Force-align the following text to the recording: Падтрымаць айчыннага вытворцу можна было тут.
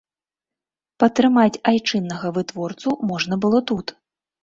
Падтрымаць 1.03 1.61
айчыннага 1.73 2.35
вытворцу 2.41 2.99
можна 3.15 3.43
было 3.47 3.67
тут. 3.73 3.99